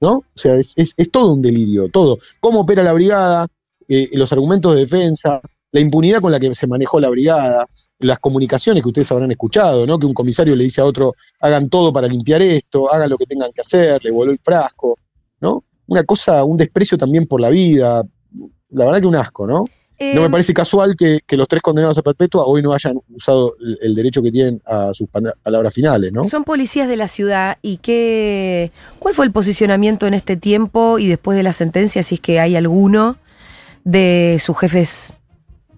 ¿No? 0.00 0.16
O 0.16 0.24
sea, 0.38 0.56
es, 0.56 0.94
todo 1.10 1.34
un 1.34 1.42
delirio, 1.42 1.88
todo. 1.90 2.18
Cómo 2.40 2.60
opera 2.60 2.82
la 2.82 2.92
brigada, 2.92 3.48
eh, 3.88 4.10
los 4.12 4.32
argumentos 4.32 4.74
de 4.74 4.80
defensa, 4.80 5.40
la 5.72 5.80
impunidad 5.80 6.20
con 6.20 6.32
la 6.32 6.40
que 6.40 6.54
se 6.54 6.66
manejó 6.66 7.00
la 7.00 7.08
brigada, 7.08 7.66
las 7.98 8.18
comunicaciones 8.18 8.82
que 8.82 8.88
ustedes 8.88 9.10
habrán 9.10 9.30
escuchado, 9.30 9.86
¿no? 9.86 9.98
Que 9.98 10.06
un 10.06 10.14
comisario 10.14 10.54
le 10.54 10.64
dice 10.64 10.80
a 10.80 10.84
otro, 10.84 11.14
hagan 11.40 11.68
todo 11.68 11.92
para 11.92 12.06
limpiar 12.06 12.42
esto, 12.42 12.92
hagan 12.92 13.10
lo 13.10 13.16
que 13.16 13.26
tengan 13.26 13.52
que 13.52 13.62
hacer, 13.62 14.02
le 14.04 14.10
voló 14.10 14.32
el 14.32 14.38
frasco, 14.38 14.98
¿no? 15.40 15.64
Una 15.86 16.04
cosa, 16.04 16.44
un 16.44 16.56
desprecio 16.56 16.98
también 16.98 17.26
por 17.26 17.40
la 17.40 17.48
vida, 17.48 18.02
la 18.70 18.84
verdad 18.84 19.00
que 19.00 19.06
un 19.06 19.16
asco, 19.16 19.46
¿no? 19.46 19.64
No 19.98 20.20
me 20.20 20.26
em, 20.26 20.30
parece 20.30 20.52
casual 20.52 20.94
que, 20.94 21.20
los 21.36 21.48
tres 21.48 21.62
condenados 21.62 21.96
a 21.96 22.02
perpetua 22.02 22.44
hoy 22.44 22.62
no 22.62 22.72
hayan 22.72 22.98
usado 23.14 23.54
el, 23.80 23.94
derecho 23.94 24.22
que 24.22 24.30
tienen 24.30 24.60
a 24.66 24.92
sus 24.92 25.08
palabras 25.08 25.72
finales, 25.72 26.12
¿no? 26.12 26.24
Son 26.24 26.44
policías 26.44 26.86
de 26.86 26.96
la 26.96 27.08
ciudad 27.08 27.56
y 27.62 27.78
qué, 27.78 28.72
¿cuál 28.98 29.14
fue 29.14 29.24
el 29.24 29.32
posicionamiento 29.32 30.06
en 30.06 30.14
este 30.14 30.36
tiempo 30.36 30.98
y 30.98 31.08
después 31.08 31.36
de 31.36 31.42
la 31.42 31.52
sentencia, 31.52 32.02
si 32.02 32.16
es 32.16 32.20
que 32.20 32.40
hay 32.40 32.56
alguno, 32.56 33.16
de 33.84 34.36
sus 34.40 34.58
jefes 34.58 35.16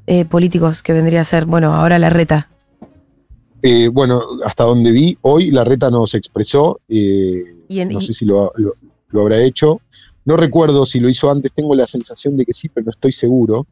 eh, 0.06 0.25
políticos 0.25 0.82
que 0.82 0.93
vendría 0.93 1.20
a 1.20 1.25
ser, 1.25 1.44
bueno, 1.44 1.75
ahora 1.75 1.99
la 1.99 2.11
reta? 2.11 2.49
Eh, 3.62 3.88
bueno, 3.88 4.23
hasta 4.44 4.65
donde 4.65 4.91
vi, 4.91 5.17
hoy 5.23 5.50
la 5.50 5.62
reta 5.65 5.91
no 5.91 6.06
se 6.06 6.17
expresó, 6.19 6.81
eh, 6.88 7.44
no 7.69 8.00
sé 8.00 8.12
si 8.12 8.25
lo, 8.25 8.53
lo 9.11 9.20
habrá 9.20 9.43
hecho. 9.43 9.81
No 10.25 10.37
recuerdo 10.37 10.87
si 10.87 11.00
lo 11.00 11.09
hizo 11.09 11.31
antes, 11.31 11.53
tengo 11.53 11.75
la 11.75 11.87
sensación 11.87 12.37
de 12.37 12.44
que 12.44 12.53
sí, 12.53 12.69
pero 12.69 12.87
no 12.87 12.91
estoy 12.91 13.12
seguro 13.12 13.67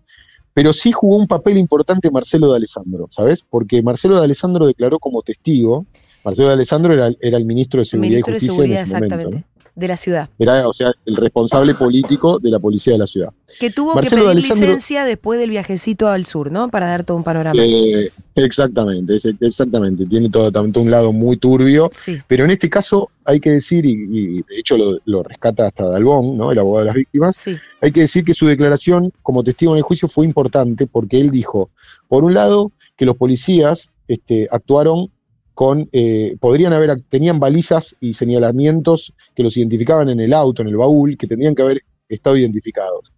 pero 0.57 0.73
sí 0.73 0.91
jugó 0.91 1.17
un 1.17 1.27
papel 1.27 1.59
importante 1.59 2.11
Marcelo 2.11 2.51
de 2.51 2.57
Alessandro, 2.57 3.09
¿sabes? 3.11 3.45
Porque 3.47 3.83
Marcelo 3.83 4.17
de 4.17 4.25
Alessandro 4.25 4.67
declaró 4.67 4.99
como 4.99 5.21
testigo, 5.21 5.85
Marcelo 6.25 6.49
de 6.49 6.55
Alessandro 6.55 6.95
era, 6.95 7.09
el 7.21 7.45
ministro 7.45 7.81
de 7.81 7.85
Seguridad 7.85 8.21
y 8.21 8.23
Justicia 8.23 8.65
en 8.65 8.73
ese 8.73 8.81
exactamente, 8.81 9.45
de 9.77 9.89
la 9.89 9.97
ciudad. 9.97 10.31
Era, 10.39 10.67
o 10.67 10.73
sea, 10.73 10.91
el 11.05 11.17
responsable 11.17 11.75
político 11.75 12.39
de 12.39 12.51
la 12.51 12.59
policía 12.59 12.95
de 12.95 12.99
la 12.99 13.07
ciudad. 13.07 13.29
Que 13.61 13.71
tuvo 13.71 13.95
que 14.01 14.09
pedir 14.09 14.35
licencia 14.35 15.05
después 15.05 15.39
del 15.39 15.51
viajecito 15.51 16.09
al 16.09 16.25
sur, 16.25 16.51
¿no? 16.51 16.71
Para 16.71 16.89
dar 16.89 17.05
todo 17.05 17.19
un 17.19 17.23
panorama. 17.23 17.63
Eh, 17.63 18.11
exactamente, 18.35 19.19
exactamente. 19.41 20.07
Tiene 20.07 20.31
todo, 20.31 20.51
tanto 20.51 20.81
un 20.81 20.91
lado 20.91 21.13
muy 21.13 21.37
turbio. 21.37 21.91
Pero 22.27 22.45
en 22.45 22.51
este 22.51 22.71
caso 22.71 23.11
hay 23.25 23.39
que 23.39 23.51
decir, 23.51 23.85
y, 23.85 24.43
de 24.43 24.59
hecho 24.59 24.77
lo, 25.05 25.23
rescata 25.23 25.67
hasta 25.67 25.89
Dalbón, 25.89 26.39
¿no? 26.39 26.51
El 26.51 26.59
abogado 26.59 26.81
de 26.81 26.87
las 26.87 26.95
víctimas. 26.95 27.45
Hay 27.83 27.93
que 27.93 28.01
decir 28.01 28.25
que 28.25 28.35
su 28.35 28.47
declaración 28.47 29.13
como 29.23 29.45
testigo 29.45 29.73
en 29.73 29.79
el 29.79 29.83
juicio 29.83 30.09
fue 30.09 30.25
importante 30.25 30.87
porque 30.87 31.21
él 31.21 31.31
dijo, 31.31 31.69
por 32.09 32.25
un 32.25 32.33
lado, 32.33 32.73
que 32.97 33.05
los 33.05 33.17
policías 33.17 33.91
este, 34.09 34.49
actuaron 34.51 35.11
con, 35.57 35.89
eh, 35.91 36.37
podrían 36.39 36.75
haber, 36.75 37.01
tenían 37.09 37.41
balizas 37.41 37.97
y 37.99 38.13
señalamientos 38.13 39.15
que 39.35 39.43
los 39.43 39.57
identificaban 39.57 40.11
en 40.11 40.21
el 40.21 40.35
auto, 40.35 40.61
en 40.61 40.69
el 40.69 40.77
baúl, 40.77 41.17
que 41.17 41.27
tendrían 41.27 41.55
que 41.55 41.63
haber 41.63 41.83
estado 42.11 42.37
identificados. 42.37 43.11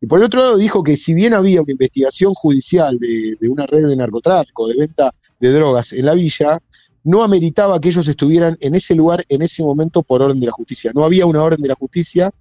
Y 0.00 0.06
por 0.08 0.18
el 0.18 0.24
otro 0.24 0.40
lado 0.40 0.56
dijo 0.56 0.82
que 0.82 0.96
si 0.96 1.14
bien 1.14 1.34
había 1.34 1.62
una 1.62 1.70
investigación 1.70 2.34
judicial 2.34 2.98
de, 2.98 3.36
una 3.48 3.64
red 3.66 3.86
de 3.86 3.94
narcotráfico, 3.94 4.66
de 4.66 4.74
venta 4.76 5.14
de 5.38 5.52
drogas 5.52 5.92
en 5.92 6.06
la 6.06 6.14
villa, 6.14 6.58
no 7.04 7.22
ameritaba 7.22 7.80
que 7.80 7.90
ellos 7.90 8.08
estuvieran 8.08 8.56
en 8.58 8.74
ese 8.74 8.96
lugar 8.96 9.24
en 9.28 9.42
ese 9.42 9.62
momento 9.62 10.02
por 10.02 10.20
orden 10.20 10.40
de 10.40 10.46
la 10.46 10.52
justicia. 10.52 10.90
No 10.92 11.04
había 11.04 11.26
una 11.26 11.44
orden 11.44 11.62
de 11.62 11.68
la 11.68 11.76
justicia 11.76 12.32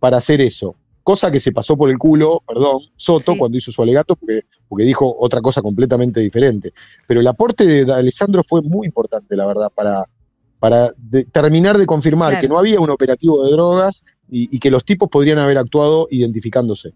para 0.00 0.18
hacer 0.18 0.42
eso. 0.42 0.76
Cosa 1.02 1.30
que 1.30 1.40
se 1.40 1.52
pasó 1.52 1.76
por 1.76 1.90
el 1.90 1.98
culo, 1.98 2.42
perdón, 2.46 2.82
Soto 2.96 3.36
cuando 3.36 3.58
hizo 3.58 3.72
su 3.72 3.82
alegato, 3.82 4.14
porque, 4.14 4.42
porque 4.68 4.84
dijo 4.84 5.16
otra 5.18 5.40
cosa 5.40 5.60
completamente 5.60 6.20
diferente. 6.20 6.72
Pero 7.06 7.20
el 7.20 7.26
aporte 7.26 7.64
de 7.64 7.92
Alessandro 7.92 8.42
fue 8.44 8.62
muy 8.62 8.86
importante, 8.86 9.34
la 9.34 9.46
verdad, 9.46 9.70
para, 9.74 10.06
para 10.62 10.94
terminar 11.32 11.76
de 11.76 11.86
confirmar 11.86 12.40
que 12.40 12.46
no 12.46 12.56
había 12.56 12.78
un 12.78 12.88
operativo 12.88 13.44
de 13.44 13.50
drogas 13.50 14.04
y, 14.30 14.60
que 14.60 14.70
los 14.70 14.84
tipos 14.84 15.10
podrían 15.10 15.38
haber 15.38 15.58
actuado 15.58 16.06
identificándose. 16.08 16.92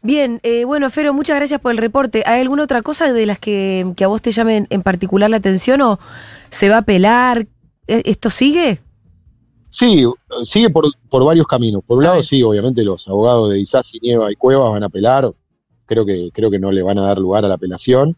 Bien, 0.00 0.40
eh, 0.42 0.64
bueno, 0.64 0.88
Fero, 0.88 1.12
muchas 1.12 1.36
gracias 1.36 1.60
por 1.60 1.72
el 1.72 1.78
reporte. 1.78 2.24
¿Hay 2.26 2.40
alguna 2.40 2.64
otra 2.64 2.80
cosa 2.80 3.12
de 3.12 3.26
las 3.26 3.38
que, 3.38 3.86
a 4.02 4.06
vos 4.06 4.22
te 4.22 4.32
llamen 4.32 4.66
en 4.70 4.82
particular 4.82 5.28
la 5.28 5.36
atención 5.36 5.82
o 5.82 5.98
se 6.48 6.70
va 6.70 6.76
a 6.76 6.78
apelar? 6.78 7.46
¿E-, 7.86 8.02
¿Esto 8.06 8.30
sigue? 8.30 8.80
Sí, 9.74 10.04
sigue 10.44 10.70
por, 10.70 10.84
por 11.10 11.24
varios 11.24 11.48
caminos. 11.48 11.82
Por 11.84 11.98
un 11.98 12.04
lado, 12.04 12.22
sí, 12.22 12.40
obviamente 12.44 12.84
los 12.84 13.08
abogados 13.08 13.50
de 13.50 13.58
Isasi, 13.58 13.98
Nieva 14.00 14.30
y 14.30 14.36
Cuevas 14.36 14.70
van 14.70 14.84
a 14.84 14.86
apelar. 14.86 15.32
Creo 15.84 16.06
que, 16.06 16.30
creo 16.32 16.48
que 16.48 16.60
no 16.60 16.70
le 16.70 16.80
van 16.80 16.96
a 16.98 17.02
dar 17.02 17.18
lugar 17.18 17.44
a 17.44 17.48
la 17.48 17.54
apelación. 17.54 18.16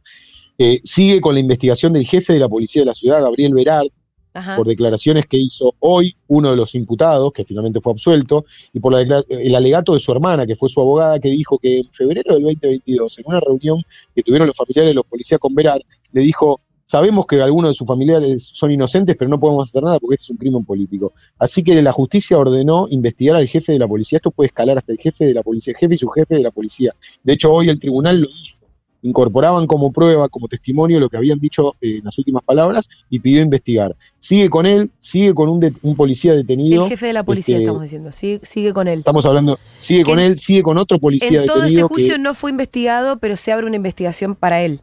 Eh, 0.58 0.82
sigue 0.84 1.18
con 1.18 1.32
la 1.32 1.40
investigación 1.40 1.94
del 1.94 2.04
jefe 2.04 2.34
de 2.34 2.40
la 2.40 2.48
policía 2.50 2.82
de 2.82 2.86
la 2.86 2.94
ciudad, 2.94 3.22
Gabriel 3.22 3.54
Berard, 3.54 3.88
Ajá. 4.34 4.54
por 4.54 4.66
declaraciones 4.66 5.24
que 5.24 5.38
hizo 5.38 5.74
hoy 5.78 6.14
uno 6.26 6.50
de 6.50 6.56
los 6.56 6.74
imputados, 6.74 7.32
que 7.32 7.46
finalmente 7.46 7.80
fue 7.80 7.92
absuelto, 7.92 8.44
y 8.74 8.80
por 8.80 8.92
la 8.92 9.24
el 9.26 9.54
alegato 9.54 9.94
de 9.94 10.00
su 10.00 10.12
hermana, 10.12 10.46
que 10.46 10.56
fue 10.56 10.68
su 10.68 10.78
abogada, 10.78 11.18
que 11.18 11.30
dijo 11.30 11.58
que 11.58 11.78
en 11.78 11.90
febrero 11.90 12.34
del 12.34 12.42
2022, 12.42 13.18
en 13.18 13.24
una 13.28 13.40
reunión 13.40 13.82
que 14.14 14.22
tuvieron 14.22 14.46
los 14.46 14.56
familiares 14.58 14.90
de 14.90 14.94
los 14.94 15.06
policías 15.06 15.40
con 15.40 15.54
Berard, 15.54 15.80
le 16.12 16.20
dijo, 16.20 16.60
sabemos 16.86 17.26
que 17.26 17.42
algunos 17.42 17.70
de 17.70 17.74
sus 17.74 17.86
familiares 17.86 18.48
son 18.52 18.70
inocentes, 18.70 19.16
pero 19.18 19.28
no 19.28 19.38
podemos 19.40 19.68
hacer 19.68 19.82
nada 19.82 19.98
porque 19.98 20.14
este 20.14 20.24
es 20.24 20.30
un 20.30 20.36
crimen 20.36 20.64
político. 20.64 21.12
Así 21.38 21.62
que 21.62 21.80
la 21.82 21.92
justicia 21.92 22.38
ordenó 22.38 22.86
investigar 22.88 23.36
al 23.36 23.46
jefe 23.48 23.72
de 23.72 23.78
la 23.78 23.88
policía. 23.88 24.16
Esto 24.16 24.30
puede 24.30 24.46
escalar 24.48 24.78
hasta 24.78 24.92
el 24.92 24.98
jefe 24.98 25.24
de 25.26 25.34
la 25.34 25.42
policía, 25.42 25.72
el 25.72 25.78
jefe 25.78 25.94
y 25.94 25.98
su 25.98 26.08
jefe 26.08 26.36
de 26.36 26.42
la 26.42 26.50
policía. 26.50 26.92
De 27.22 27.32
hecho, 27.34 27.52
hoy 27.52 27.68
el 27.68 27.78
tribunal 27.80 28.20
lo 28.20 28.28
dijo. 28.28 28.56
Incorporaban 29.02 29.68
como 29.68 29.92
prueba, 29.92 30.28
como 30.28 30.48
testimonio, 30.48 30.98
lo 30.98 31.08
que 31.08 31.16
habían 31.16 31.38
dicho 31.38 31.74
eh, 31.80 31.98
en 31.98 32.04
las 32.04 32.18
últimas 32.18 32.42
palabras 32.42 32.88
y 33.08 33.20
pidió 33.20 33.40
investigar. 33.40 33.94
Sigue 34.18 34.50
con 34.50 34.66
él, 34.66 34.90
sigue 34.98 35.32
con 35.32 35.48
un, 35.48 35.60
de- 35.60 35.72
un 35.82 35.94
policía 35.94 36.34
detenido. 36.34 36.84
El 36.84 36.88
jefe 36.88 37.06
de 37.06 37.12
la 37.12 37.22
policía, 37.22 37.56
este, 37.56 37.64
estamos 37.64 37.82
diciendo. 37.82 38.10
Sigue, 38.10 38.40
sigue 38.42 38.72
con 38.72 38.88
él. 38.88 38.98
Estamos 39.00 39.24
hablando, 39.26 39.58
sigue 39.78 40.02
Que 40.02 40.10
con 40.10 40.18
él, 40.18 40.38
sigue 40.38 40.62
con 40.62 40.76
otro 40.78 40.98
policía 40.98 41.28
En 41.28 41.46
todo 41.46 41.56
este 41.58 41.62
detenido. 41.68 41.88
que- 41.88 41.94
juicio 41.94 42.18
no 42.18 42.34
fue 42.34 42.50
investigado, 42.50 43.18
pero 43.18 43.36
se 43.36 43.52
abre 43.52 43.66
una 43.66 43.76
investigación 43.76 44.34
para 44.34 44.62
él. 44.62 44.80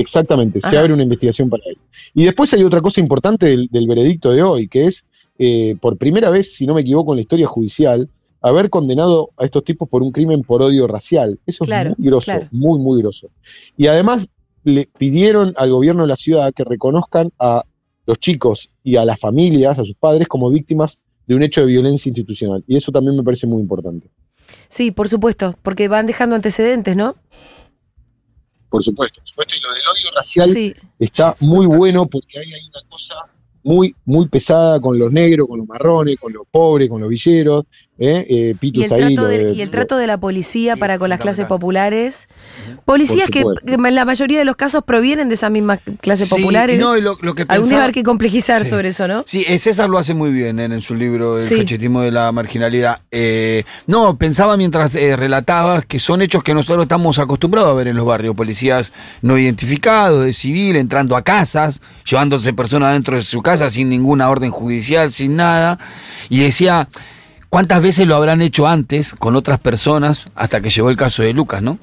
Exactamente, 0.00 0.60
se 0.60 0.78
abre 0.78 0.92
una 0.92 1.02
investigación 1.02 1.50
para 1.50 1.64
él. 1.66 1.76
Y 2.14 2.24
después 2.24 2.52
hay 2.54 2.62
otra 2.62 2.80
cosa 2.80 3.00
importante 3.00 3.46
del, 3.46 3.68
del 3.70 3.88
veredicto 3.88 4.30
de 4.30 4.42
hoy, 4.42 4.68
que 4.68 4.86
es, 4.86 5.04
eh, 5.38 5.76
por 5.80 5.96
primera 5.96 6.30
vez, 6.30 6.54
si 6.54 6.66
no 6.66 6.74
me 6.74 6.82
equivoco, 6.82 7.12
en 7.12 7.16
la 7.16 7.22
historia 7.22 7.48
judicial, 7.48 8.08
haber 8.40 8.70
condenado 8.70 9.30
a 9.36 9.44
estos 9.44 9.64
tipos 9.64 9.88
por 9.88 10.04
un 10.04 10.12
crimen 10.12 10.42
por 10.42 10.62
odio 10.62 10.86
racial. 10.86 11.40
Eso 11.46 11.64
Claro, 11.64 11.90
es 11.90 11.98
muy 11.98 12.06
grosso, 12.06 12.24
claro. 12.26 12.48
muy, 12.52 12.78
muy 12.78 13.02
grosso. 13.02 13.28
Y 13.76 13.88
además 13.88 14.28
le 14.62 14.88
pidieron 14.98 15.52
al 15.56 15.70
gobierno 15.70 16.02
de 16.02 16.08
la 16.08 16.16
ciudad 16.16 16.52
que 16.54 16.62
reconozcan 16.62 17.32
a 17.38 17.64
los 18.06 18.18
chicos 18.20 18.70
y 18.84 18.96
a 18.96 19.04
las 19.04 19.18
familias, 19.18 19.80
a 19.80 19.84
sus 19.84 19.96
padres, 19.96 20.28
como 20.28 20.48
víctimas 20.48 21.00
de 21.26 21.34
un 21.34 21.42
hecho 21.42 21.62
de 21.62 21.66
violencia 21.66 22.08
institucional. 22.08 22.62
Y 22.68 22.76
eso 22.76 22.92
también 22.92 23.16
me 23.16 23.22
parece 23.24 23.46
muy 23.46 23.60
importante, 23.60 24.08
Sí, 24.68 24.90
por 24.92 25.08
supuesto, 25.08 25.56
porque 25.62 25.88
van 25.88 26.06
dejando 26.06 26.34
antecedentes, 26.34 26.96
¿no? 26.96 27.16
Por 28.68 28.82
supuesto. 28.82 29.20
Por 29.20 29.28
supuesto, 29.28 29.54
y 29.56 29.60
lo 29.60 29.72
del 29.72 29.82
odio 29.82 30.10
racial 30.14 30.48
Sí. 30.50 30.74
está 30.98 31.34
muy 31.40 31.66
bueno 31.66 32.06
porque 32.06 32.38
hay 32.38 32.52
ahí 32.52 32.60
una 32.68 32.88
cosa 32.88 33.14
muy, 33.62 33.94
muy 34.04 34.28
pesada 34.28 34.80
con 34.80 34.98
los 34.98 35.12
negros, 35.12 35.48
con 35.48 35.58
los 35.58 35.66
marrones, 35.68 36.18
con 36.18 36.32
los 36.32 36.46
pobres, 36.50 36.88
con 36.88 37.00
los 37.00 37.10
villeros. 37.10 37.64
¿Eh? 37.98 38.26
Eh, 38.28 38.54
Pitu 38.58 38.80
Y 38.80 38.84
el, 38.84 38.92
está 38.92 39.06
ahí. 39.06 39.14
trato 39.14 39.22
lo 39.22 39.28
de, 39.28 39.44
de- 39.44 39.52
y 39.52 39.60
el 39.60 39.68
lo- 39.68 39.72
trato 39.72 39.96
de 39.96 40.06
la 40.06 40.18
policía 40.18 40.76
para 40.76 40.98
con 40.98 41.08
las 41.10 41.20
clases 41.20 41.46
populares. 41.46 42.28
Policías 42.84 43.28
que, 43.30 43.44
en 43.66 43.94
la 43.94 44.04
mayoría 44.04 44.38
de 44.38 44.44
los 44.44 44.56
casos 44.56 44.82
provienen 44.84 45.28
de 45.28 45.34
esas 45.34 45.50
mismas 45.50 45.80
clases 46.00 46.28
Sí, 46.28 46.34
populares. 46.34 46.78
no, 46.78 46.96
y 46.96 47.00
lo, 47.00 47.18
lo 47.20 47.34
que 47.34 47.42
Algún 47.42 47.46
día 47.46 47.48
va 47.48 47.54
a 47.54 47.58
pensaba- 47.60 47.82
haber 47.84 47.94
que 47.94 48.02
complejizar 48.02 48.62
Sí. 48.64 48.70
sobre 48.70 48.88
eso, 48.88 49.08
¿no? 49.08 49.24
Sí, 49.26 49.44
eh, 49.48 49.58
César 49.58 49.88
lo 49.90 49.98
hace 49.98 50.14
muy 50.14 50.30
bien 50.32 50.58
en, 50.60 50.72
en 50.72 50.80
su 50.82 50.94
libro 50.94 51.38
El 51.38 51.44
Sí. 51.44 51.54
fechetismo 51.56 52.02
de 52.02 52.10
la 52.10 52.30
marginalidad. 52.32 53.00
Eh, 53.10 53.64
no, 53.86 54.16
pensaba 54.16 54.56
mientras 54.56 54.94
eh, 54.94 55.16
relatabas 55.16 55.84
que 55.84 55.98
son 55.98 56.22
hechos 56.22 56.42
que 56.42 56.54
nosotros 56.54 56.84
estamos 56.84 57.18
acostumbrados 57.18 57.70
a 57.70 57.74
ver 57.74 57.88
en 57.88 57.96
los 57.96 58.06
barrios. 58.06 58.34
Policías 58.34 58.92
no 59.22 59.36
identificados, 59.38 60.24
de 60.24 60.32
civil, 60.32 60.76
entrando 60.76 61.16
a 61.16 61.22
casas, 61.22 61.80
llevándose 62.08 62.52
personas 62.52 62.92
dentro 62.94 63.16
de 63.16 63.22
su 63.22 63.42
casa 63.42 63.70
sin 63.70 63.88
ninguna 63.88 64.28
orden 64.30 64.50
judicial, 64.50 65.12
sin 65.12 65.36
nada. 65.36 65.78
Y 66.28 66.40
decía, 66.40 66.88
¿cuántas 67.48 67.82
veces 67.82 68.06
lo 68.06 68.14
habrán 68.16 68.42
hecho 68.42 68.66
antes 68.66 69.14
con 69.14 69.36
otras 69.36 69.58
personas 69.60 70.28
hasta 70.34 70.60
que 70.60 70.70
llegó 70.70 70.90
el 70.90 70.96
caso 70.96 71.22
de 71.22 71.32
Lucas, 71.32 71.62
no? 71.62 71.78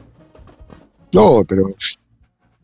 No, 1.12 1.44
pero, 1.48 1.64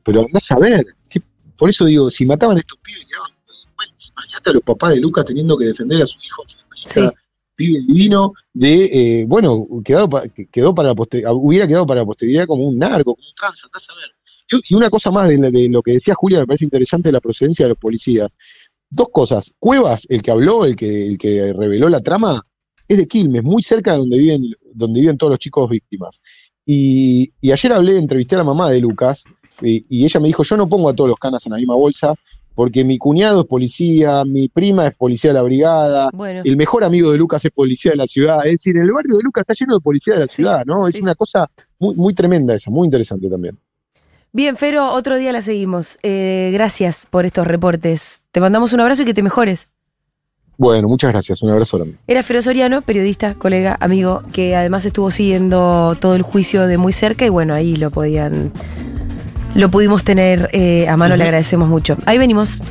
pero 0.03 0.21
andás 0.21 0.51
a 0.51 0.59
ver. 0.59 0.85
¿qué- 1.09 1.21
por 1.57 1.69
eso 1.69 1.85
digo, 1.85 2.09
si 2.09 2.25
mataban 2.25 2.57
a 2.57 2.59
estos 2.59 2.77
pibes, 2.79 3.05
quedaban. 3.05 3.31
Imagínate 4.13 4.49
a 4.49 4.53
los 4.53 4.63
papás 4.63 4.93
de 4.93 4.99
Lucas 4.99 5.25
teniendo 5.25 5.57
que 5.57 5.65
defender 5.65 6.01
a 6.01 6.05
su 6.05 6.15
hijo. 6.23 6.43
Sí. 6.85 7.01
Pibe 7.55 7.79
divino 7.87 8.33
de, 8.53 8.85
eh, 9.21 9.25
bueno, 9.27 9.67
quedado 9.83 10.09
pa- 10.09 10.27
que- 10.27 10.47
quedó 10.47 10.73
para 10.73 10.89
la 10.89 10.95
poster- 10.95 11.23
hubiera 11.33 11.67
quedado 11.67 11.85
para 11.85 12.01
la 12.01 12.05
posteridad 12.05 12.45
como 12.45 12.67
un 12.67 12.77
narco, 12.77 13.15
como 13.15 13.27
un 13.27 13.33
trans, 13.35 13.63
andás 13.63 13.87
a 13.89 13.95
ver. 13.95 14.11
Y, 14.67 14.73
y 14.73 14.75
una 14.77 14.89
cosa 14.89 15.11
más 15.11 15.29
de, 15.29 15.37
la- 15.37 15.49
de 15.51 15.69
lo 15.69 15.81
que 15.81 15.93
decía 15.93 16.13
Julia, 16.15 16.39
me 16.39 16.47
parece 16.47 16.65
interesante 16.65 17.09
de 17.09 17.13
la 17.13 17.21
procedencia 17.21 17.65
de 17.65 17.69
los 17.69 17.77
policías. 17.77 18.29
Dos 18.89 19.07
cosas. 19.11 19.51
Cuevas, 19.59 20.05
el 20.09 20.21
que 20.21 20.31
habló, 20.31 20.65
el 20.65 20.75
que, 20.75 21.07
el 21.07 21.17
que 21.17 21.53
reveló 21.53 21.87
la 21.89 22.01
trama, 22.01 22.45
es 22.93 22.97
de 22.97 23.07
Quilmes, 23.07 23.43
muy 23.43 23.63
cerca 23.63 23.93
de 23.93 23.99
donde 23.99 24.17
viven, 24.17 24.43
donde 24.73 24.99
viven 25.01 25.17
todos 25.17 25.31
los 25.31 25.39
chicos 25.39 25.69
víctimas. 25.69 26.21
Y, 26.65 27.31
y 27.41 27.51
ayer 27.51 27.73
hablé, 27.73 27.97
entrevisté 27.97 28.35
a 28.35 28.39
la 28.39 28.43
mamá 28.43 28.69
de 28.69 28.79
Lucas, 28.79 29.23
y, 29.61 29.85
y 29.89 30.05
ella 30.05 30.19
me 30.19 30.27
dijo, 30.27 30.43
yo 30.43 30.57
no 30.57 30.67
pongo 30.67 30.89
a 30.89 30.93
todos 30.93 31.09
los 31.09 31.19
canas 31.19 31.45
en 31.45 31.51
la 31.51 31.57
misma 31.57 31.75
bolsa, 31.75 32.13
porque 32.53 32.83
mi 32.83 32.97
cuñado 32.97 33.41
es 33.41 33.47
policía, 33.47 34.23
mi 34.25 34.49
prima 34.49 34.87
es 34.87 34.95
policía 34.95 35.29
de 35.31 35.35
la 35.35 35.41
brigada, 35.41 36.09
Bueno. 36.13 36.41
el 36.43 36.57
mejor 36.57 36.83
amigo 36.83 37.11
de 37.11 37.17
Lucas 37.17 37.43
es 37.45 37.51
policía 37.51 37.91
de 37.91 37.97
la 37.97 38.07
ciudad. 38.07 38.45
Es 38.45 38.51
decir, 38.53 38.77
el 38.77 38.91
barrio 38.91 39.17
de 39.17 39.23
Lucas 39.23 39.43
está 39.47 39.53
lleno 39.57 39.75
de 39.75 39.79
policía 39.81 40.15
de 40.15 40.19
la 40.21 40.27
Sí, 40.27 40.35
ciudad, 40.37 40.63
¿no? 40.65 40.85
sí. 40.87 40.97
Es 40.97 41.01
una 41.03 41.15
cosa 41.15 41.49
muy, 41.79 41.95
muy 41.95 42.13
tremenda 42.13 42.53
esa, 42.55 42.69
muy 42.69 42.85
interesante 42.85 43.29
también. 43.29 43.57
Bien, 44.33 44.55
Fero, 44.57 44.93
otro 44.93 45.17
día 45.17 45.31
la 45.31 45.41
seguimos. 45.41 45.97
Eh, 46.03 46.51
gracias 46.53 47.05
por 47.09 47.25
estos 47.25 47.47
reportes. 47.47 48.21
Te 48.31 48.39
mandamos 48.39 48.71
un 48.73 48.79
abrazo 48.81 49.03
y 49.03 49.05
que 49.05 49.13
te 49.13 49.23
mejores. 49.23 49.67
Bueno, 50.57 50.87
muchas 50.87 51.11
gracias, 51.11 51.41
un 51.41 51.49
abrazo 51.49 51.77
grande. 51.77 51.97
Era 52.07 52.23
Fero 52.23 52.41
Soriano, 52.41 52.81
periodista, 52.81 53.33
colega, 53.33 53.77
amigo, 53.79 54.23
que 54.31 54.55
además 54.55 54.85
estuvo 54.85 55.09
siguiendo 55.09 55.97
todo 55.99 56.15
el 56.15 56.21
juicio 56.21 56.67
de 56.67 56.77
muy 56.77 56.93
cerca 56.93 57.25
y 57.25 57.29
bueno, 57.29 57.53
ahí 57.53 57.75
lo 57.75 57.89
podían, 57.89 58.51
lo 59.55 59.71
pudimos 59.71 60.03
tener 60.03 60.49
eh, 60.53 60.87
a 60.87 60.97
mano, 60.97 61.15
le 61.15 61.23
agradecemos 61.23 61.67
mucho. 61.67 61.97
Ahí 62.05 62.17
venimos. 62.17 62.61